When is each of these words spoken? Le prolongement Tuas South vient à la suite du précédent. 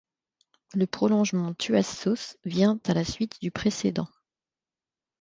Le 0.73 0.87
prolongement 0.87 1.53
Tuas 1.53 1.83
South 1.83 2.39
vient 2.43 2.79
à 2.87 2.95
la 2.95 3.05
suite 3.05 3.39
du 3.39 3.51
précédent. 3.51 4.07